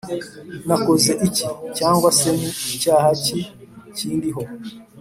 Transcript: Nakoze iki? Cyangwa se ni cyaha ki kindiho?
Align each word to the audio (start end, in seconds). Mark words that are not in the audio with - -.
Nakoze 0.67 1.11
iki? 1.27 1.45
Cyangwa 1.77 2.09
se 2.19 2.29
ni 2.39 2.49
cyaha 2.81 3.09
ki 3.23 3.39
kindiho? 3.97 4.41